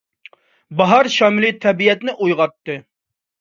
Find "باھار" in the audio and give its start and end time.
0.79-1.09